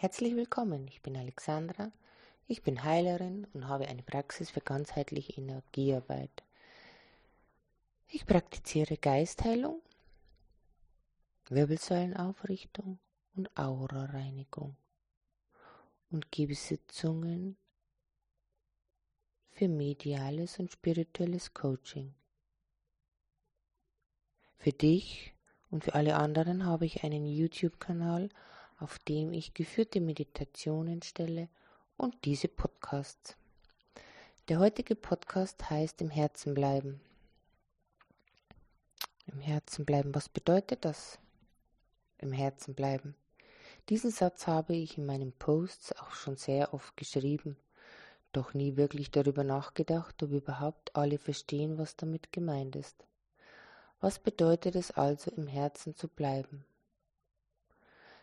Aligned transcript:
Herzlich 0.00 0.36
willkommen, 0.36 0.86
ich 0.86 1.02
bin 1.02 1.16
Alexandra, 1.16 1.90
ich 2.46 2.62
bin 2.62 2.84
Heilerin 2.84 3.48
und 3.52 3.66
habe 3.66 3.88
eine 3.88 4.04
Praxis 4.04 4.48
für 4.48 4.60
ganzheitliche 4.60 5.32
Energiearbeit. 5.32 6.44
Ich 8.06 8.24
praktiziere 8.24 8.96
Geistheilung, 8.96 9.82
Wirbelsäulenaufrichtung 11.48 13.00
und 13.34 13.50
Aura-Reinigung 13.58 14.76
und 16.12 16.30
gebe 16.30 16.54
Sitzungen 16.54 17.56
für 19.50 19.66
mediales 19.66 20.60
und 20.60 20.70
spirituelles 20.70 21.54
Coaching. 21.54 22.14
Für 24.58 24.70
dich 24.70 25.34
und 25.72 25.82
für 25.82 25.94
alle 25.94 26.14
anderen 26.14 26.66
habe 26.66 26.86
ich 26.86 27.02
einen 27.02 27.26
YouTube-Kanal, 27.26 28.28
auf 28.78 28.98
dem 29.00 29.32
ich 29.32 29.54
geführte 29.54 30.00
Meditationen 30.00 31.02
stelle 31.02 31.48
und 31.96 32.24
diese 32.24 32.48
Podcasts. 32.48 33.36
Der 34.48 34.60
heutige 34.60 34.94
Podcast 34.94 35.68
heißt 35.68 36.00
Im 36.00 36.10
Herzen 36.10 36.54
bleiben. 36.54 37.00
Im 39.26 39.40
Herzen 39.40 39.84
bleiben, 39.84 40.14
was 40.14 40.28
bedeutet 40.28 40.84
das? 40.84 41.18
Im 42.18 42.32
Herzen 42.32 42.74
bleiben. 42.74 43.14
Diesen 43.88 44.10
Satz 44.10 44.46
habe 44.46 44.74
ich 44.74 44.96
in 44.96 45.06
meinen 45.06 45.32
Posts 45.32 45.92
auch 45.98 46.12
schon 46.12 46.36
sehr 46.36 46.72
oft 46.72 46.96
geschrieben, 46.96 47.56
doch 48.32 48.54
nie 48.54 48.76
wirklich 48.76 49.10
darüber 49.10 49.44
nachgedacht, 49.44 50.22
ob 50.22 50.30
überhaupt 50.30 50.94
alle 50.94 51.18
verstehen, 51.18 51.78
was 51.78 51.96
damit 51.96 52.32
gemeint 52.32 52.76
ist. 52.76 53.04
Was 54.00 54.18
bedeutet 54.18 54.76
es 54.76 54.92
also, 54.92 55.30
im 55.32 55.48
Herzen 55.48 55.96
zu 55.96 56.06
bleiben? 56.06 56.64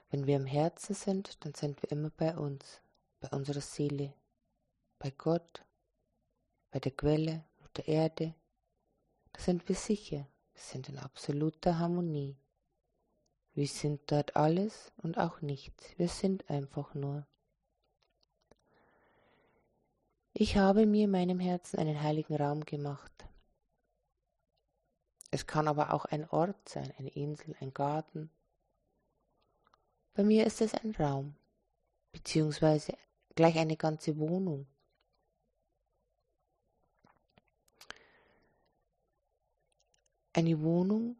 Wenn 0.10 0.28
wir 0.28 0.36
im 0.36 0.46
Herzen 0.46 0.94
sind, 0.94 1.44
dann 1.44 1.54
sind 1.54 1.82
wir 1.82 1.92
immer 1.92 2.10
bei 2.10 2.38
uns, 2.38 2.82
bei 3.20 3.30
unserer 3.30 3.62
Seele, 3.62 4.14
bei 5.00 5.12
Gott, 5.12 5.66
bei 6.72 6.80
der 6.80 6.92
Quelle, 6.92 7.44
der 7.76 7.88
Erde. 7.88 8.34
Da 9.34 9.42
sind 9.42 9.68
wir 9.68 9.76
sicher, 9.76 10.28
wir 10.54 10.62
sind 10.62 10.90
in 10.90 10.98
absoluter 10.98 11.80
Harmonie. 11.80 12.38
Wir 13.54 13.68
sind 13.68 14.12
dort 14.12 14.36
alles 14.36 14.92
und 14.98 15.18
auch 15.18 15.42
nichts, 15.42 15.98
wir 15.98 16.10
sind 16.10 16.50
einfach 16.50 16.94
nur. 16.94 17.26
Ich 20.34 20.58
habe 20.58 20.86
mir 20.86 21.06
in 21.06 21.12
meinem 21.12 21.40
Herzen 21.40 21.80
einen 21.80 22.02
heiligen 22.02 22.36
Raum 22.36 22.66
gemacht. 22.66 23.14
Es 25.32 25.48
kann 25.48 25.70
aber 25.70 25.94
auch 25.94 26.06
ein 26.06 26.30
Ort 26.30 26.68
sein, 26.68 26.94
eine 26.98 27.10
Insel, 27.10 27.56
ein 27.62 27.74
Garten, 27.74 28.30
bei 30.16 30.24
mir 30.24 30.46
ist 30.46 30.62
es 30.62 30.74
ein 30.74 30.96
Raum, 30.96 31.36
beziehungsweise 32.14 32.98
gleich 33.36 33.58
eine 33.58 33.76
ganze 33.76 34.18
Wohnung. 34.18 34.66
Eine 40.32 40.62
Wohnung, 40.62 41.18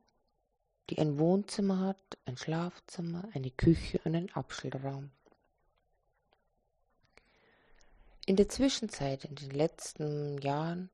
die 0.90 0.98
ein 1.00 1.20
Wohnzimmer 1.20 1.80
hat, 1.80 2.18
ein 2.26 2.38
Schlafzimmer, 2.38 3.30
eine 3.34 3.52
Küche 3.52 4.00
und 4.06 4.16
einen 4.16 4.32
Abstellraum. 4.32 5.12
In 8.26 8.38
der 8.38 8.50
Zwischenzeit, 8.50 9.26
in 9.26 9.36
den 9.36 9.52
letzten 9.52 10.38
Jahren, 10.40 10.90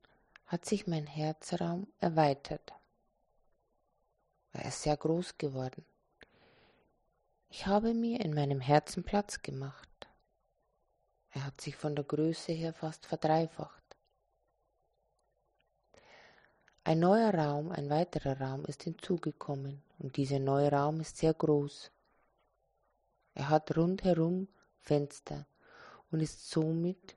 hat 0.46 0.66
sich 0.66 0.86
mein 0.86 1.06
Herzraum 1.06 1.86
erweitert. 2.00 2.72
Er 4.52 4.66
ist 4.66 4.82
sehr 4.82 4.96
groß 4.96 5.38
geworden. 5.38 5.84
Ich 7.54 7.66
habe 7.66 7.92
mir 7.92 8.18
in 8.20 8.32
meinem 8.32 8.62
Herzen 8.62 9.04
Platz 9.04 9.42
gemacht. 9.42 10.08
Er 11.32 11.44
hat 11.44 11.60
sich 11.60 11.76
von 11.76 11.94
der 11.94 12.06
Größe 12.06 12.50
her 12.50 12.72
fast 12.72 13.04
verdreifacht. 13.04 13.84
Ein 16.82 17.00
neuer 17.00 17.34
Raum, 17.34 17.70
ein 17.70 17.90
weiterer 17.90 18.40
Raum 18.40 18.64
ist 18.64 18.84
hinzugekommen 18.84 19.82
und 19.98 20.16
dieser 20.16 20.38
neue 20.38 20.72
Raum 20.72 21.00
ist 21.00 21.18
sehr 21.18 21.34
groß. 21.34 21.92
Er 23.34 23.50
hat 23.50 23.76
rundherum 23.76 24.48
Fenster 24.80 25.46
und 26.10 26.20
ist 26.20 26.48
somit 26.48 27.16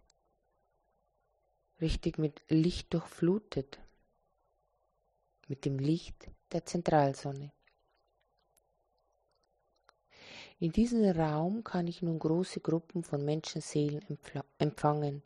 richtig 1.79 2.17
mit 2.17 2.41
Licht 2.50 2.94
durchflutet, 2.94 3.79
mit 5.47 5.63
dem 5.63 5.79
Licht 5.79 6.28
der 6.52 6.66
Zentralsonne. 6.66 7.53
In 10.59 10.71
diesem 10.71 11.03
Raum 11.03 11.63
kann 11.66 11.88
ich 11.88 12.01
nun 12.01 12.17
große 12.17 12.61
Gruppen 12.61 13.03
von 13.03 13.25
Menschenseelen 13.25 14.01
empfangen, 14.57 15.21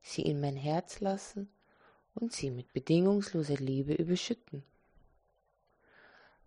sie 0.00 0.22
in 0.22 0.40
mein 0.40 0.56
Herz 0.56 1.00
lassen 1.00 1.50
und 2.14 2.32
sie 2.32 2.50
mit 2.50 2.72
bedingungsloser 2.72 3.56
Liebe 3.56 3.92
überschütten. 3.94 4.62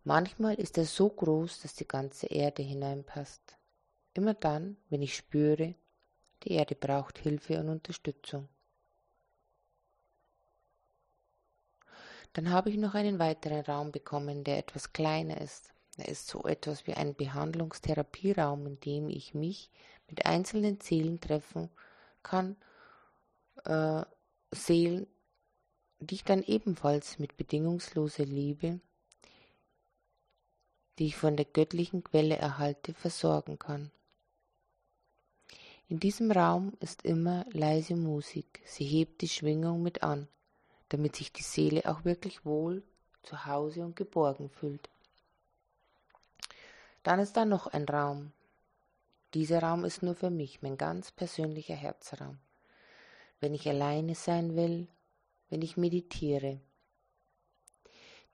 Manchmal 0.03 0.55
ist 0.55 0.77
er 0.77 0.85
so 0.85 1.09
groß, 1.09 1.61
dass 1.61 1.75
die 1.75 1.87
ganze 1.87 2.27
Erde 2.27 2.63
hineinpasst. 2.63 3.57
Immer 4.13 4.33
dann, 4.33 4.77
wenn 4.89 5.03
ich 5.03 5.15
spüre, 5.15 5.75
die 6.43 6.53
Erde 6.53 6.75
braucht 6.75 7.19
Hilfe 7.19 7.59
und 7.59 7.69
Unterstützung. 7.69 8.47
Dann 12.33 12.49
habe 12.49 12.69
ich 12.69 12.77
noch 12.77 12.95
einen 12.95 13.19
weiteren 13.19 13.61
Raum 13.61 13.91
bekommen, 13.91 14.43
der 14.43 14.57
etwas 14.57 14.93
kleiner 14.93 15.39
ist. 15.41 15.73
Er 15.97 16.09
ist 16.09 16.27
so 16.27 16.43
etwas 16.43 16.85
wie 16.85 16.93
ein 16.93 17.15
Behandlungstherapieraum, 17.15 18.67
in 18.67 18.79
dem 18.79 19.09
ich 19.09 19.33
mich 19.33 19.71
mit 20.07 20.25
einzelnen 20.25 20.79
Seelen 20.79 21.19
treffen 21.19 21.69
kann, 22.21 22.55
äh, 23.65 24.03
Seelen, 24.51 25.07
die 25.99 26.15
ich 26.15 26.23
dann 26.23 26.43
ebenfalls 26.43 27.17
mit 27.17 27.35
bedingungsloser 27.35 28.25
Liebe, 28.25 28.79
die 30.99 31.07
ich 31.07 31.15
von 31.15 31.35
der 31.35 31.45
göttlichen 31.45 32.03
Quelle 32.03 32.37
erhalte, 32.37 32.93
versorgen 32.93 33.57
kann. 33.57 33.91
In 35.89 35.99
diesem 35.99 36.31
Raum 36.31 36.73
ist 36.79 37.03
immer 37.03 37.45
leise 37.51 37.95
Musik, 37.95 38.61
sie 38.65 38.85
hebt 38.85 39.21
die 39.21 39.29
Schwingung 39.29 39.81
mit 39.81 40.03
an, 40.03 40.27
damit 40.89 41.15
sich 41.15 41.31
die 41.31 41.43
Seele 41.43 41.85
auch 41.85 42.05
wirklich 42.05 42.45
wohl 42.45 42.83
zu 43.23 43.45
Hause 43.45 43.83
und 43.83 43.95
geborgen 43.95 44.49
fühlt. 44.49 44.89
Dann 47.07 47.21
ist 47.21 47.37
da 47.37 47.45
noch 47.45 47.67
ein 47.67 47.85
Raum. 47.85 48.33
Dieser 49.33 49.63
Raum 49.63 49.85
ist 49.85 50.03
nur 50.03 50.13
für 50.13 50.29
mich, 50.29 50.61
mein 50.61 50.77
ganz 50.77 51.09
persönlicher 51.09 51.73
Herzraum. 51.73 52.37
Wenn 53.39 53.53
ich 53.53 53.65
alleine 53.69 54.13
sein 54.13 54.57
will, 54.57 54.89
wenn 55.49 55.61
ich 55.61 55.77
meditiere. 55.77 56.59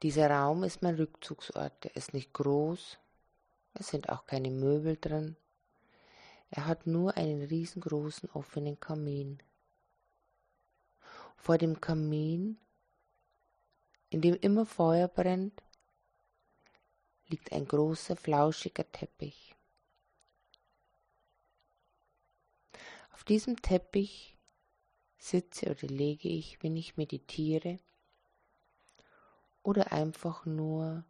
Dieser 0.02 0.28
Raum 0.32 0.64
ist 0.64 0.82
mein 0.82 0.96
Rückzugsort. 0.96 1.86
Er 1.86 1.96
ist 1.96 2.16
nicht 2.16 2.34
groß, 2.34 2.98
es 3.76 3.90
sind 3.90 4.10
auch 4.10 4.26
keine 4.26 4.50
Möbel 4.50 4.98
drin. 5.00 5.36
Er 6.50 6.66
hat 6.66 6.88
nur 6.88 7.16
einen 7.16 7.44
riesengroßen 7.44 8.32
offenen 8.32 8.80
Kamin. 8.80 9.38
Vor 11.36 11.60
dem 11.60 11.80
Kamin, 11.80 12.58
in 14.10 14.22
dem 14.22 14.34
immer 14.34 14.66
Feuer 14.66 15.10
brennt, 15.10 15.62
liegt 17.34 17.52
ein 17.52 17.68
großer, 17.68 18.16
flauschiger 18.16 18.92
Teppich. 18.92 19.56
Auf 23.12 23.24
diesem 23.24 23.60
Teppich 23.60 24.38
sitze 25.18 25.72
oder 25.72 25.88
lege 25.88 26.30
ich, 26.30 26.62
wenn 26.62 26.78
ich 26.78 26.96
meditiere 26.96 27.80
oder 29.64 29.92
einfach 29.92 30.46
nur 30.46 31.04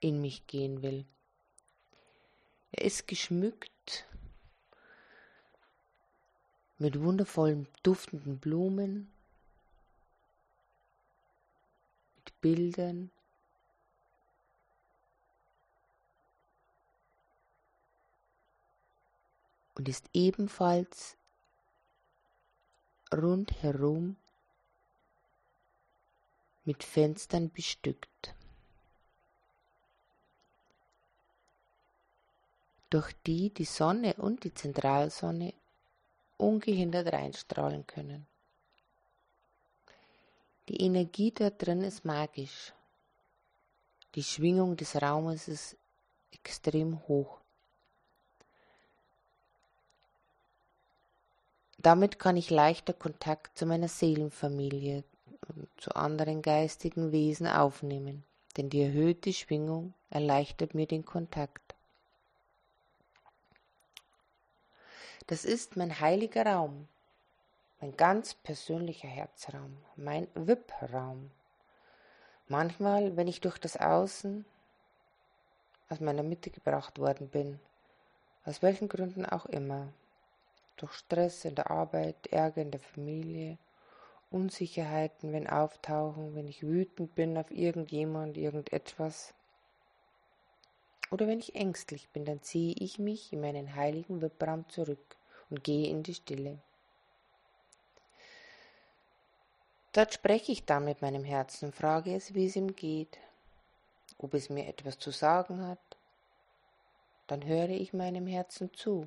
in 0.00 0.20
mich 0.20 0.48
gehen 0.48 0.82
will. 0.82 1.06
Er 2.72 2.84
ist 2.84 3.06
geschmückt 3.06 4.08
mit 6.78 7.00
wundervollen 7.00 7.68
duftenden 7.84 8.40
Blumen, 8.40 9.12
mit 12.16 12.40
Bildern, 12.40 13.12
und 19.82 19.88
ist 19.88 20.08
ebenfalls 20.12 21.16
rundherum 23.12 24.16
mit 26.64 26.84
Fenstern 26.84 27.50
bestückt, 27.50 28.32
durch 32.90 33.12
die 33.26 33.50
die 33.50 33.64
Sonne 33.64 34.14
und 34.18 34.44
die 34.44 34.54
Zentralsonne 34.54 35.52
ungehindert 36.36 37.12
reinstrahlen 37.12 37.84
können. 37.84 38.28
Die 40.68 40.80
Energie 40.80 41.32
da 41.32 41.50
drin 41.50 41.82
ist 41.82 42.04
magisch. 42.04 42.72
Die 44.14 44.22
Schwingung 44.22 44.76
des 44.76 44.94
Raumes 45.02 45.48
ist 45.48 45.76
extrem 46.30 47.00
hoch. 47.08 47.41
Damit 51.82 52.20
kann 52.20 52.36
ich 52.36 52.48
leichter 52.48 52.92
Kontakt 52.92 53.58
zu 53.58 53.66
meiner 53.66 53.88
Seelenfamilie 53.88 55.02
und 55.48 55.68
zu 55.76 55.90
anderen 55.96 56.40
geistigen 56.40 57.10
Wesen 57.10 57.48
aufnehmen, 57.48 58.22
denn 58.56 58.70
die 58.70 58.82
erhöhte 58.82 59.32
Schwingung 59.32 59.92
erleichtert 60.08 60.74
mir 60.74 60.86
den 60.86 61.04
Kontakt. 61.04 61.74
Das 65.26 65.44
ist 65.44 65.76
mein 65.76 65.98
heiliger 65.98 66.46
Raum, 66.46 66.86
mein 67.80 67.96
ganz 67.96 68.34
persönlicher 68.34 69.08
Herzraum, 69.08 69.76
mein 69.96 70.28
VIP-Raum. 70.34 71.32
Manchmal, 72.46 73.16
wenn 73.16 73.26
ich 73.26 73.40
durch 73.40 73.58
das 73.58 73.76
Außen 73.76 74.44
aus 75.88 75.98
meiner 75.98 76.22
Mitte 76.22 76.50
gebracht 76.50 77.00
worden 77.00 77.28
bin, 77.28 77.58
aus 78.44 78.62
welchen 78.62 78.88
Gründen 78.88 79.26
auch 79.26 79.46
immer, 79.46 79.88
durch 80.82 80.94
Stress 80.94 81.44
in 81.44 81.54
der 81.54 81.70
Arbeit, 81.70 82.26
Ärger 82.26 82.60
in 82.60 82.72
der 82.72 82.80
Familie, 82.80 83.56
Unsicherheiten, 84.32 85.32
wenn 85.32 85.46
auftauchen, 85.46 86.34
wenn 86.34 86.48
ich 86.48 86.62
wütend 86.64 87.14
bin 87.14 87.38
auf 87.38 87.52
irgendjemand, 87.52 88.36
irgendetwas, 88.36 89.32
oder 91.12 91.28
wenn 91.28 91.38
ich 91.38 91.54
ängstlich 91.54 92.08
bin, 92.08 92.24
dann 92.24 92.42
ziehe 92.42 92.74
ich 92.76 92.98
mich 92.98 93.32
in 93.32 93.42
meinen 93.42 93.76
heiligen 93.76 94.22
Wippraum 94.22 94.68
zurück 94.68 95.16
und 95.50 95.62
gehe 95.62 95.88
in 95.88 96.02
die 96.02 96.14
Stille. 96.14 96.58
Dort 99.92 100.14
spreche 100.14 100.50
ich 100.50 100.64
dann 100.64 100.86
mit 100.86 101.00
meinem 101.00 101.22
Herzen 101.22 101.66
und 101.66 101.76
frage 101.76 102.14
es, 102.14 102.34
wie 102.34 102.46
es 102.46 102.56
ihm 102.56 102.74
geht, 102.74 103.18
ob 104.18 104.34
es 104.34 104.50
mir 104.50 104.66
etwas 104.66 104.98
zu 104.98 105.10
sagen 105.12 105.64
hat. 105.64 105.96
Dann 107.28 107.44
höre 107.44 107.68
ich 107.68 107.92
meinem 107.92 108.26
Herzen 108.26 108.72
zu. 108.72 109.06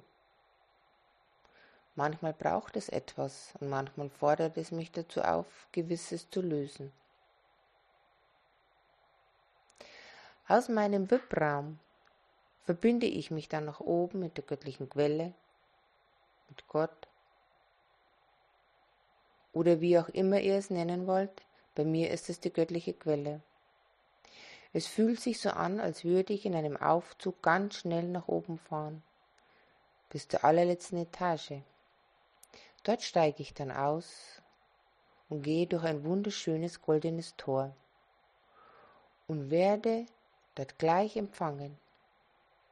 Manchmal 1.95 2.33
braucht 2.33 2.75
es 2.75 2.89
etwas 2.89 3.53
und 3.59 3.69
manchmal 3.69 4.09
fordert 4.09 4.57
es 4.57 4.71
mich 4.71 4.91
dazu 4.91 5.21
auf, 5.21 5.67
Gewisses 5.71 6.29
zu 6.29 6.41
lösen. 6.41 6.91
Aus 10.47 10.67
meinem 10.67 11.09
Wippraum 11.09 11.79
verbinde 12.65 13.05
ich 13.05 13.31
mich 13.31 13.47
dann 13.47 13.65
nach 13.65 13.79
oben 13.79 14.19
mit 14.19 14.37
der 14.37 14.43
göttlichen 14.43 14.89
Quelle, 14.89 15.33
mit 16.49 16.67
Gott 16.67 17.07
oder 19.53 19.79
wie 19.79 19.97
auch 19.97 20.09
immer 20.09 20.41
ihr 20.41 20.55
es 20.55 20.69
nennen 20.69 21.07
wollt, 21.07 21.43
bei 21.75 21.85
mir 21.85 22.11
ist 22.11 22.29
es 22.29 22.41
die 22.41 22.51
göttliche 22.51 22.93
Quelle. 22.93 23.41
Es 24.73 24.85
fühlt 24.85 25.21
sich 25.21 25.39
so 25.39 25.51
an, 25.51 25.79
als 25.79 26.03
würde 26.03 26.33
ich 26.33 26.45
in 26.45 26.55
einem 26.55 26.75
Aufzug 26.75 27.41
ganz 27.41 27.75
schnell 27.75 28.09
nach 28.09 28.27
oben 28.27 28.57
fahren, 28.57 29.01
bis 30.09 30.27
zur 30.27 30.43
allerletzten 30.43 30.97
Etage. 30.97 31.61
Dort 32.85 33.01
steige 33.01 33.41
ich 33.41 33.55
dann 33.55 33.71
aus 33.71 34.43
und 35.27 35.41
gehe 35.41 35.65
durch 35.65 35.83
ein 35.83 36.05
wunderschönes 36.05 36.83
goldenes 36.83 37.35
Tor 37.35 37.75
und 39.27 39.49
werde 39.49 40.05
dort 40.53 40.77
gleich 40.77 41.17
empfangen 41.17 41.79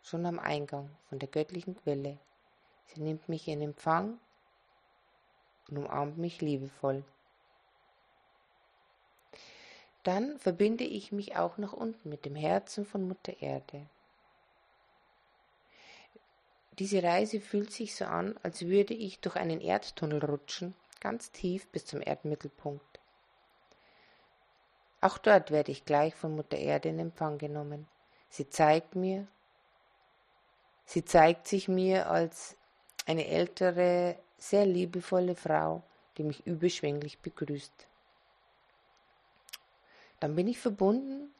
schon 0.03 0.27
am 0.27 0.37
Eingang 0.37 0.89
von 1.09 1.17
der 1.17 1.29
göttlichen 1.29 1.75
Quelle. 1.75 2.19
Sie 2.85 3.01
nimmt 3.01 3.27
mich 3.27 3.47
in 3.47 3.61
Empfang 3.61 4.19
und 5.69 5.79
umarmt 5.79 6.19
mich 6.19 6.41
liebevoll. 6.41 7.03
Dann 10.03 10.37
verbinde 10.37 10.83
ich 10.83 11.11
mich 11.11 11.37
auch 11.37 11.57
nach 11.57 11.73
unten 11.73 12.09
mit 12.09 12.25
dem 12.25 12.35
Herzen 12.35 12.85
von 12.85 13.07
Mutter 13.07 13.41
Erde. 13.41 13.87
Diese 16.79 17.03
Reise 17.03 17.39
fühlt 17.39 17.71
sich 17.71 17.95
so 17.95 18.05
an, 18.05 18.35
als 18.41 18.65
würde 18.65 18.95
ich 18.95 19.19
durch 19.19 19.35
einen 19.35 19.61
Erdtunnel 19.61 20.25
rutschen, 20.25 20.73
ganz 20.99 21.31
tief 21.31 21.67
bis 21.67 21.85
zum 21.85 22.01
Erdmittelpunkt. 22.01 22.99
Auch 25.01 25.17
dort 25.17 25.51
werde 25.51 25.71
ich 25.71 25.85
gleich 25.85 26.15
von 26.15 26.35
Mutter 26.35 26.57
Erde 26.57 26.89
in 26.89 26.97
Empfang 26.97 27.37
genommen. 27.37 27.87
Sie 28.29 28.49
zeigt 28.49 28.95
mir, 28.95 29.27
Sie 30.85 31.05
zeigt 31.05 31.47
sich 31.47 31.67
mir 31.67 32.09
als 32.09 32.55
eine 33.05 33.27
ältere, 33.27 34.17
sehr 34.37 34.65
liebevolle 34.65 35.35
Frau, 35.35 35.83
die 36.17 36.23
mich 36.23 36.45
überschwänglich 36.45 37.19
begrüßt. 37.19 37.87
Dann 40.19 40.35
bin 40.35 40.47
ich 40.47 40.59
verbunden 40.59 41.33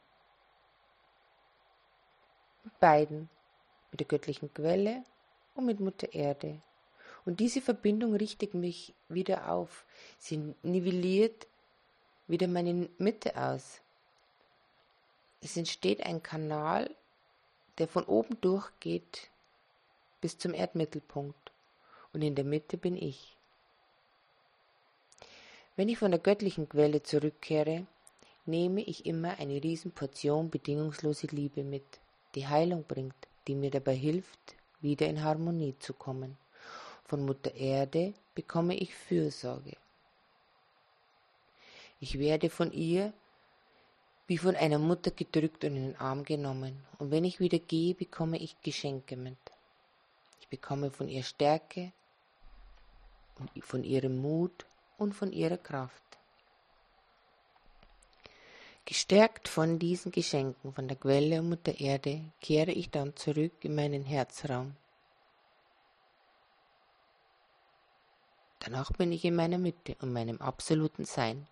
mit 2.63 2.80
beiden, 2.80 3.30
mit 3.91 4.00
der 4.00 4.07
göttlichen 4.07 4.53
Quelle 4.53 5.03
und 5.56 5.66
mit 5.66 5.80
Mutter 5.80 6.14
Erde. 6.14 6.62
Und 7.26 7.40
diese 7.40 7.62
Verbindung 7.62 8.16
richtet 8.16 8.54
mich 8.54 8.94
wieder 9.08 9.50
auf. 9.52 9.86
Sie 10.18 10.54
nivelliert 10.62 11.48
wieder 12.28 12.48
meine 12.48 12.90
Mitte 12.98 13.36
aus. 13.38 13.82
Es 15.42 15.58
entsteht 15.58 16.06
ein 16.06 16.24
Kanal, 16.24 16.90
der 17.78 17.88
von 17.88 18.06
oben 18.06 18.40
durchgeht 18.42 19.30
bis 20.22 20.38
zum 20.38 20.54
Erdmittelpunkt 20.54 21.52
und 22.14 22.22
in 22.22 22.36
der 22.36 22.46
Mitte 22.46 22.78
bin 22.78 22.96
ich. 22.96 23.36
Wenn 25.76 25.90
ich 25.90 25.98
von 25.98 26.12
der 26.12 26.20
göttlichen 26.20 26.70
Quelle 26.70 27.04
zurückkehre, 27.04 27.86
nehme 28.46 28.82
ich 28.82 29.06
immer 29.06 29.40
eine 29.40 29.64
Riesenportion 29.64 30.50
bedingungslose 30.50 31.28
Liebe 31.28 31.64
mit, 31.64 31.84
die 32.36 32.48
Heilung 32.48 32.84
bringt, 32.84 33.16
die 33.48 33.56
mir 33.56 33.72
dabei 33.72 33.96
hilft, 33.96 34.56
wieder 34.83 35.07
in 35.07 35.24
Harmonie 35.24 35.75
zu 35.80 35.94
kommen. 35.94 36.38
Von 37.06 37.25
Mutter 37.25 37.56
Erde 37.56 38.13
bekomme 38.35 38.75
ich 38.75 38.94
Fürsorge. 38.94 39.75
Ich 42.00 42.19
werde 42.19 42.50
von 42.50 42.71
ihr 42.71 43.13
wie 44.27 44.38
von 44.38 44.56
einer 44.56 44.80
Mutter 44.80 45.12
gedrückt 45.12 45.63
und 45.65 45.75
in 45.75 45.88
den 45.88 45.95
Arm 45.97 46.24
genommen, 46.24 46.81
und 46.97 47.12
wenn 47.12 47.25
ich 47.25 47.39
wieder 47.41 47.59
gehe, 47.59 47.94
bekomme 47.94 48.38
ich 48.38 48.62
Geschenke 48.62 49.18
mit 49.18 49.38
bekomme 50.53 50.91
von 50.91 51.09
ihr 51.09 51.24
Stärke 51.24 51.91
von 53.62 53.83
ihrem 53.83 54.21
Mut 54.21 54.68
und 55.00 55.13
von 55.13 55.31
ihrer 55.31 55.57
Kraft. 55.57 56.03
Gestärkt 58.85 59.47
von 59.47 59.80
diesen 59.80 60.12
Geschenken 60.12 60.74
von 60.74 60.88
der 60.88 60.97
Quelle 60.97 61.39
und 61.39 61.50
Mutter 61.50 61.80
Erde 61.80 62.21
kehre 62.41 62.71
ich 62.71 62.89
dann 62.89 63.15
zurück 63.15 63.53
in 63.62 63.75
meinen 63.75 64.03
Herzraum. 64.03 64.75
Danach 68.59 68.92
bin 68.94 69.11
ich 69.11 69.25
in 69.25 69.35
meiner 69.35 69.57
Mitte 69.57 69.95
und 70.02 70.11
meinem 70.11 70.42
absoluten 70.42 71.06
Sein. 71.06 71.47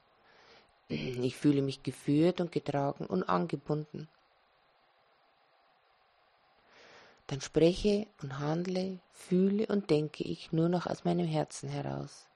Ich 0.89 1.37
fühle 1.37 1.61
mich 1.61 1.83
geführt 1.83 2.41
und 2.41 2.51
getragen 2.51 3.05
und 3.05 3.23
angebunden. 3.23 4.09
dann 7.31 7.39
spreche 7.39 8.07
und 8.21 8.39
handle, 8.39 8.99
fühle 9.13 9.65
und 9.67 9.89
denke 9.89 10.21
ich 10.21 10.51
nur 10.51 10.67
noch 10.67 10.85
aus 10.85 11.05
meinem 11.05 11.25
Herzen 11.25 11.69
heraus. 11.69 12.27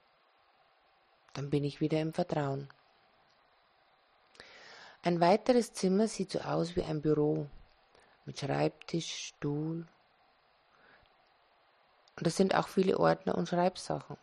Dann 1.34 1.50
bin 1.50 1.64
ich 1.64 1.82
wieder 1.82 2.00
im 2.00 2.14
Vertrauen. 2.14 2.70
Ein 5.06 5.20
weiteres 5.20 5.72
Zimmer 5.72 6.08
sieht 6.08 6.32
so 6.32 6.40
aus 6.40 6.74
wie 6.74 6.82
ein 6.82 7.00
Büro 7.00 7.46
mit 8.24 8.40
Schreibtisch, 8.40 9.28
Stuhl. 9.28 9.86
Und 12.16 12.26
es 12.26 12.36
sind 12.36 12.54
auch 12.54 12.66
viele 12.66 12.98
Ordner 12.98 13.36
und 13.36 13.48
Schreibsachen. 13.48 14.16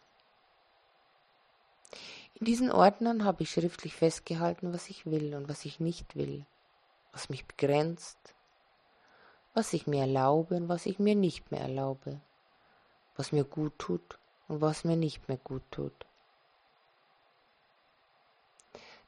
In 2.36 2.46
diesen 2.46 2.72
Ordnern 2.72 3.24
habe 3.24 3.44
ich 3.44 3.52
schriftlich 3.52 3.96
festgehalten, 3.96 4.74
was 4.74 4.90
ich 4.90 5.06
will 5.06 5.36
und 5.36 5.48
was 5.48 5.64
ich 5.64 5.80
nicht 5.80 6.16
will, 6.16 6.46
was 7.14 7.30
mich 7.30 7.46
begrenzt 7.46 8.34
was 9.54 9.74
ich 9.74 9.88
mir 9.88 10.02
erlaube 10.02 10.56
und 10.56 10.70
was 10.70 10.86
ich 10.86 11.00
mir 11.00 11.16
nicht 11.16 11.52
mehr 11.52 11.62
erlaube, 11.62 12.20
was 13.16 13.32
mir 13.32 13.44
gut 13.44 13.78
tut 13.78 14.18
und 14.48 14.62
was 14.62 14.84
mir 14.84 14.98
nicht 14.98 15.28
mehr 15.28 15.38
gut 15.38 15.64
tut. 15.72 15.94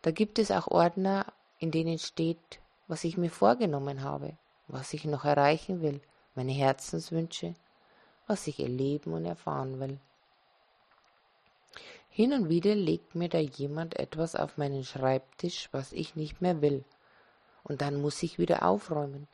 Da 0.01 0.12
gibt 0.12 0.38
es 0.38 0.51
auch 0.51 0.67
Ordner, 0.67 1.34
in 1.65 1.72
denen 1.72 1.98
steht, 1.98 2.60
was 2.88 3.03
ich 3.03 3.17
mir 3.17 3.31
vorgenommen 3.31 4.03
habe, 4.03 4.38
was 4.67 4.93
ich 4.93 5.03
noch 5.05 5.25
erreichen 5.25 5.81
will, 5.81 6.00
meine 6.36 6.51
Herzenswünsche, 6.51 7.55
was 8.27 8.45
ich 8.45 8.60
erleben 8.60 9.13
und 9.13 9.25
erfahren 9.25 9.79
will. 9.79 9.98
Hin 12.10 12.34
und 12.34 12.50
wieder 12.50 12.75
legt 12.75 13.15
mir 13.15 13.29
da 13.29 13.39
jemand 13.39 13.98
etwas 13.98 14.36
auf 14.36 14.57
meinen 14.57 14.84
Schreibtisch, 14.84 15.69
was 15.72 15.91
ich 15.91 16.15
nicht 16.15 16.39
mehr 16.39 16.62
will, 16.62 16.84
und 17.63 17.81
dann 17.81 18.00
muss 18.00 18.22
ich 18.22 18.38
wieder 18.38 18.63
aufräumen, 18.63 19.27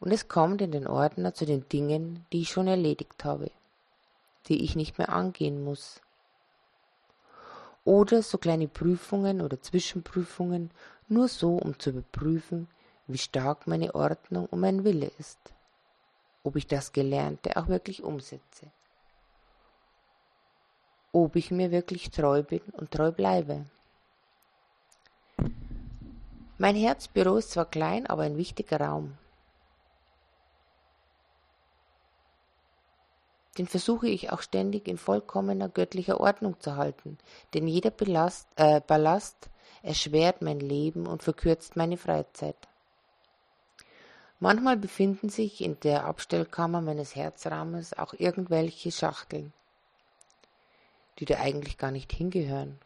und 0.00 0.12
es 0.12 0.28
kommt 0.28 0.60
in 0.60 0.72
den 0.72 0.86
Ordner 0.86 1.32
zu 1.32 1.46
den 1.46 1.66
Dingen, 1.70 2.26
die 2.30 2.42
ich 2.42 2.50
schon 2.50 2.68
erledigt 2.68 3.24
habe, 3.24 3.50
die 4.48 4.62
ich 4.64 4.76
nicht 4.76 4.98
mehr 4.98 5.08
angehen 5.08 5.64
muss. 5.64 6.02
Oder 7.84 8.22
so 8.22 8.38
kleine 8.38 8.68
Prüfungen 8.68 9.40
oder 9.40 9.60
Zwischenprüfungen, 9.60 10.70
nur 11.08 11.28
so, 11.28 11.56
um 11.56 11.78
zu 11.78 11.90
überprüfen, 11.90 12.68
wie 13.06 13.18
stark 13.18 13.66
meine 13.66 13.94
Ordnung 13.94 14.46
und 14.46 14.60
mein 14.60 14.84
Wille 14.84 15.10
ist, 15.18 15.38
ob 16.44 16.56
ich 16.56 16.66
das 16.66 16.92
Gelernte 16.92 17.56
auch 17.56 17.68
wirklich 17.68 18.02
umsetze. 18.02 18.66
ob 21.12 21.36
ich 21.36 21.50
mir 21.50 21.70
wirklich 21.70 22.10
treu 22.10 22.42
bin 22.42 22.60
und 22.72 22.90
treu 22.90 23.10
bleibe. 23.10 23.66
Mein 26.58 26.76
Herzbüro 26.76 27.36
ist 27.36 27.52
zwar 27.52 27.64
klein, 27.64 28.06
aber 28.06 28.22
ein 28.22 28.36
wichtiger 28.36 28.80
Raum. 28.80 29.16
Den 33.60 33.66
versuche 33.66 34.08
ich 34.08 34.32
auch 34.32 34.40
ständig 34.40 34.88
in 34.88 34.96
vollkommener 34.96 35.68
göttlicher 35.68 36.18
Ordnung 36.18 36.58
zu 36.60 36.76
halten, 36.76 37.18
denn 37.52 37.68
jeder 37.68 37.90
Belast, 37.90 38.48
äh, 38.56 38.80
Ballast 38.80 39.50
erschwert 39.82 40.40
mein 40.40 40.60
Leben 40.60 41.06
und 41.06 41.22
verkürzt 41.22 41.76
meine 41.76 41.98
Freizeit. 41.98 42.56
Manchmal 44.38 44.78
befinden 44.78 45.28
sich 45.28 45.60
in 45.60 45.78
der 45.80 46.06
Abstellkammer 46.06 46.80
meines 46.80 47.14
Herzrahmens 47.14 47.92
auch 47.92 48.14
irgendwelche 48.14 48.90
Schachteln, 48.90 49.52
die 51.18 51.26
da 51.26 51.36
eigentlich 51.40 51.76
gar 51.76 51.90
nicht 51.90 52.14
hingehören. 52.14 52.78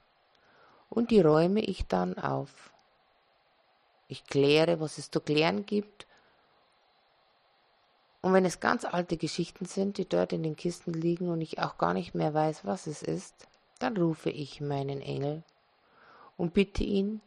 Und 0.91 1.13
die 1.13 1.21
räume 1.21 1.61
ich 1.61 1.87
dann 1.87 2.19
auf. 2.19 2.73
Ich 4.09 4.25
kläre, 4.25 4.81
was 4.81 4.99
es 4.99 5.09
zu 5.09 5.21
klären 5.21 5.67
gibt. 5.67 6.09
Und 8.25 8.33
wenn 8.33 8.47
es 8.47 8.61
ganz 8.61 8.87
alte 8.87 9.19
Geschichten 9.19 9.67
sind, 9.67 9.99
die 9.99 10.09
dort 10.09 10.33
in 10.33 10.43
den 10.43 10.57
Kisten 10.57 10.95
liegen 10.95 11.29
und 11.29 11.43
ich 11.43 11.59
auch 11.59 11.77
gar 11.77 11.93
nicht 11.93 12.15
mehr 12.15 12.33
weiß, 12.33 12.65
was 12.65 12.87
es 12.87 13.03
ist, 13.03 13.47
dann 13.79 13.97
rufe 13.97 14.31
ich 14.31 14.63
meinen 14.63 15.03
Engel 15.03 15.43
und 16.39 16.55
bitte 16.55 16.85
ihn, 16.85 17.21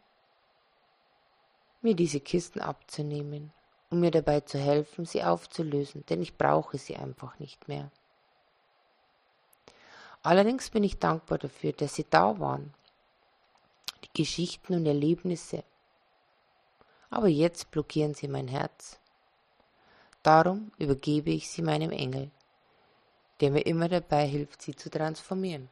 mir 1.81 1.95
diese 1.95 2.19
Kisten 2.19 2.61
abzunehmen 2.61 3.51
um 3.89 3.99
mir 3.99 4.11
dabei 4.11 4.41
zu 4.41 4.57
helfen, 4.57 5.05
sie 5.05 5.23
aufzulösen, 5.23 6.05
denn 6.07 6.21
ich 6.21 6.37
brauche 6.37 6.77
sie 6.77 6.97
einfach 6.97 7.39
nicht 7.39 7.67
mehr. 7.67 7.89
Allerdings 10.23 10.69
bin 10.69 10.83
ich 10.83 10.99
dankbar 10.99 11.37
dafür, 11.37 11.71
dass 11.71 11.95
sie 11.95 12.05
da 12.09 12.39
waren, 12.39 12.73
die 14.03 14.21
Geschichten 14.21 14.73
und 14.73 14.85
Erlebnisse. 14.85 15.63
Aber 17.09 17.27
jetzt 17.27 17.71
blockieren 17.71 18.13
sie 18.13 18.27
mein 18.27 18.49
Herz. 18.49 18.99
Darum 20.27 20.73
übergebe 20.77 21.29
ich 21.29 21.49
sie 21.49 21.61
meinem 21.61 21.91
Engel, 21.91 22.29
der 23.39 23.49
mir 23.49 23.65
immer 23.65 23.87
dabei 23.87 24.27
hilft, 24.27 24.61
sie 24.61 24.75
zu 24.75 24.89
transformieren. 24.89 25.69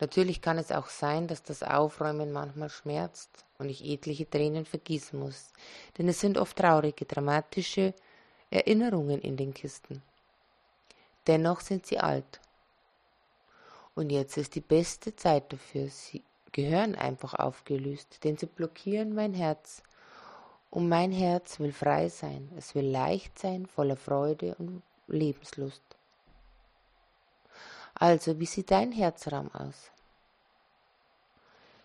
Natürlich 0.00 0.40
kann 0.40 0.56
es 0.56 0.72
auch 0.72 0.86
sein, 0.86 1.28
dass 1.28 1.42
das 1.42 1.62
Aufräumen 1.62 2.32
manchmal 2.32 2.70
schmerzt 2.70 3.44
und 3.58 3.68
ich 3.68 3.84
etliche 3.84 4.26
Tränen 4.30 4.64
vergießen 4.64 5.20
muss, 5.20 5.52
denn 5.98 6.08
es 6.08 6.20
sind 6.20 6.38
oft 6.38 6.56
traurige, 6.56 7.04
dramatische 7.04 7.92
Erinnerungen 8.48 9.20
in 9.20 9.36
den 9.36 9.52
Kisten. 9.52 10.00
Dennoch 11.26 11.60
sind 11.60 11.84
sie 11.84 11.98
alt. 11.98 12.40
Und 13.94 14.08
jetzt 14.08 14.38
ist 14.38 14.54
die 14.54 14.62
beste 14.62 15.14
Zeit 15.16 15.52
dafür. 15.52 15.88
Sie 15.88 16.22
gehören 16.52 16.94
einfach 16.94 17.34
aufgelöst, 17.34 18.24
denn 18.24 18.38
sie 18.38 18.46
blockieren 18.46 19.14
mein 19.14 19.34
Herz. 19.34 19.82
Und 20.70 20.88
mein 20.88 21.12
Herz 21.12 21.58
will 21.60 21.72
frei 21.72 22.08
sein, 22.08 22.50
es 22.56 22.74
will 22.74 22.86
leicht 22.86 23.38
sein, 23.38 23.66
voller 23.66 23.96
Freude 23.96 24.54
und 24.56 24.82
Lebenslust. 25.06 25.82
Also, 27.94 28.38
wie 28.38 28.46
sieht 28.46 28.70
dein 28.70 28.92
Herzraum 28.92 29.50
aus? 29.54 29.90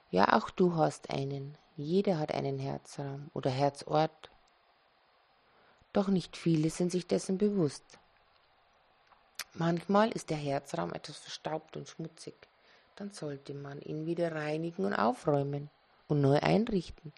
Ja, 0.09 0.33
auch 0.33 0.49
du 0.49 0.75
hast 0.75 1.09
einen. 1.09 1.57
Jeder 1.77 2.19
hat 2.19 2.33
einen 2.33 2.59
Herzraum 2.59 3.29
oder 3.33 3.49
Herzort. 3.49 4.29
Doch 5.93 6.09
nicht 6.09 6.35
viele 6.35 6.69
sind 6.69 6.91
sich 6.91 7.07
dessen 7.07 7.37
bewusst. 7.37 7.97
Manchmal 9.53 10.11
ist 10.11 10.29
der 10.29 10.37
Herzraum 10.37 10.93
etwas 10.93 11.17
verstaubt 11.17 11.77
und 11.77 11.87
schmutzig. 11.87 12.35
Dann 12.95 13.11
sollte 13.11 13.53
man 13.53 13.81
ihn 13.81 14.05
wieder 14.05 14.33
reinigen 14.33 14.85
und 14.85 14.93
aufräumen 14.93 15.69
und 16.07 16.21
neu 16.21 16.39
einrichten. 16.39 17.13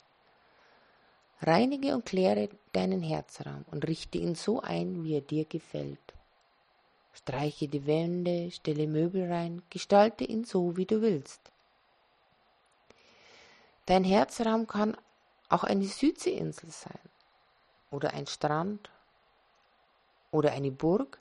Reinige 1.46 1.94
und 1.94 2.06
kläre 2.06 2.48
deinen 2.72 3.02
Herzraum 3.02 3.66
und 3.70 3.86
richte 3.86 4.18
ihn 4.18 4.36
so 4.36 4.62
ein, 4.62 5.04
wie 5.04 5.16
er 5.16 5.22
dir 5.22 5.44
gefällt. 5.44 6.00
Streiche 7.14 7.68
die 7.68 7.86
Wände, 7.86 8.50
stelle 8.52 8.88
Möbel 8.88 9.30
rein, 9.32 9.62
gestalte 9.70 10.24
ihn 10.24 10.46
so, 10.46 10.78
wie 10.78 10.86
du 10.86 11.02
willst. 11.02 11.42
Dein 13.86 14.06
Herzraum 14.06 14.68
kann 14.68 14.96
auch 15.50 15.66
eine 15.66 15.84
Südseeinsel 15.84 16.72
sein 16.72 17.00
oder 17.92 18.14
ein 18.14 18.26
Strand 18.26 18.90
oder 20.32 20.54
eine 20.54 20.72
Burg 20.72 21.18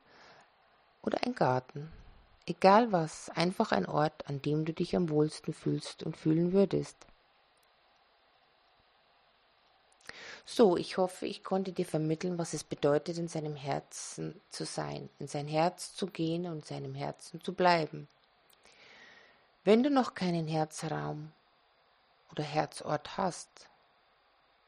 oder 1.02 1.18
ein 1.24 1.34
Garten. 1.34 1.92
Egal 2.46 2.92
was, 2.92 3.28
einfach 3.30 3.72
ein 3.72 3.86
Ort, 3.86 4.28
an 4.28 4.40
dem 4.40 4.64
du 4.64 4.72
dich 4.72 4.94
am 4.94 5.10
wohlsten 5.10 5.52
fühlst 5.52 6.04
und 6.04 6.16
fühlen 6.16 6.52
würdest. 6.52 6.96
So, 10.44 10.76
ich 10.76 10.96
hoffe, 10.96 11.26
ich 11.26 11.44
konnte 11.44 11.72
dir 11.72 11.86
vermitteln, 11.86 12.38
was 12.38 12.54
es 12.54 12.64
bedeutet, 12.64 13.18
in 13.18 13.28
seinem 13.28 13.56
Herzen 13.56 14.40
zu 14.50 14.64
sein, 14.64 15.08
in 15.18 15.28
sein 15.28 15.46
Herz 15.46 15.94
zu 15.94 16.06
gehen 16.06 16.46
und 16.46 16.66
seinem 16.66 16.94
Herzen 16.94 17.42
zu 17.42 17.52
bleiben. 17.52 18.08
Wenn 19.64 19.82
du 19.82 19.90
noch 19.90 20.14
keinen 20.14 20.48
Herzraum 20.48 21.32
oder 22.32 22.42
Herzort 22.42 23.16
hast 23.16 23.68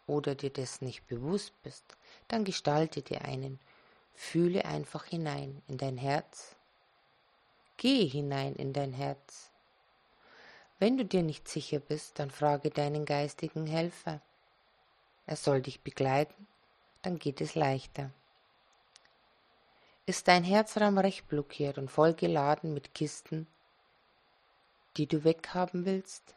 oder 0.06 0.34
dir 0.34 0.50
das 0.50 0.80
nicht 0.82 1.06
bewusst 1.08 1.52
bist, 1.62 1.84
dann 2.28 2.44
gestalte 2.44 3.02
dir 3.02 3.22
einen. 3.22 3.58
Fühle 4.14 4.64
einfach 4.64 5.06
hinein 5.06 5.62
in 5.66 5.78
dein 5.78 5.96
Herz. 5.96 6.54
Gehe 7.76 8.06
hinein 8.06 8.54
in 8.54 8.72
dein 8.72 8.92
Herz. 8.92 9.50
Wenn 10.78 10.96
du 10.96 11.04
dir 11.04 11.22
nicht 11.22 11.48
sicher 11.48 11.80
bist, 11.80 12.18
dann 12.18 12.30
frage 12.30 12.70
deinen 12.70 13.04
geistigen 13.04 13.66
Helfer 13.66 14.20
er 15.26 15.36
soll 15.36 15.62
dich 15.62 15.80
begleiten, 15.82 16.46
dann 17.02 17.18
geht 17.18 17.40
es 17.40 17.54
leichter. 17.54 18.10
Ist 20.06 20.28
dein 20.28 20.44
Herzraum 20.44 20.98
recht 20.98 21.28
blockiert 21.28 21.78
und 21.78 21.90
voll 21.90 22.12
geladen 22.12 22.74
mit 22.74 22.94
Kisten, 22.94 23.46
die 24.96 25.06
du 25.06 25.24
weghaben 25.24 25.86
willst? 25.86 26.34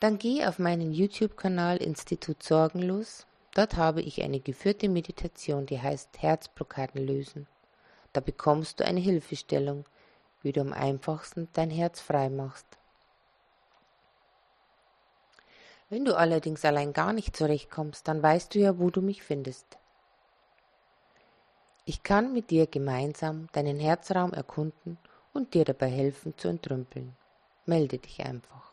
Dann 0.00 0.18
geh 0.18 0.44
auf 0.46 0.58
meinen 0.58 0.92
YouTube-Kanal 0.92 1.76
Institut 1.76 2.42
Sorgenlos. 2.42 3.26
Dort 3.54 3.76
habe 3.76 4.00
ich 4.02 4.22
eine 4.22 4.40
geführte 4.40 4.88
Meditation, 4.88 5.66
die 5.66 5.80
heißt 5.80 6.22
Herzblockaden 6.22 7.06
lösen. 7.06 7.46
Da 8.12 8.20
bekommst 8.20 8.80
du 8.80 8.84
eine 8.84 9.00
Hilfestellung, 9.00 9.84
wie 10.42 10.52
du 10.52 10.60
am 10.60 10.72
einfachsten 10.72 11.48
dein 11.52 11.70
Herz 11.70 12.00
frei 12.00 12.30
machst. 12.30 12.66
Wenn 15.92 16.06
du 16.06 16.16
allerdings 16.16 16.64
allein 16.64 16.94
gar 16.94 17.12
nicht 17.12 17.36
zurechtkommst, 17.36 18.08
dann 18.08 18.22
weißt 18.22 18.54
du 18.54 18.60
ja, 18.60 18.78
wo 18.78 18.88
du 18.88 19.02
mich 19.02 19.22
findest. 19.22 19.76
Ich 21.84 22.02
kann 22.02 22.32
mit 22.32 22.48
dir 22.48 22.66
gemeinsam 22.66 23.48
deinen 23.52 23.78
Herzraum 23.78 24.32
erkunden 24.32 24.96
und 25.34 25.52
dir 25.52 25.66
dabei 25.66 25.90
helfen 25.90 26.32
zu 26.38 26.48
entrümpeln. 26.48 27.14
Melde 27.66 27.98
dich 27.98 28.24
einfach. 28.24 28.72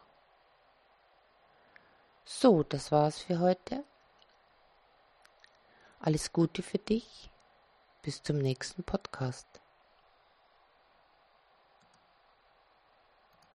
So, 2.23 2.63
das 2.63 2.89
war's 2.89 3.19
für 3.19 3.39
heute. 3.39 3.83
Alles 5.99 6.31
Gute 6.31 6.63
für 6.63 6.77
dich. 6.77 7.29
Bis 8.01 8.23
zum 8.23 8.37
nächsten 8.37 8.83
Podcast. 8.83 9.59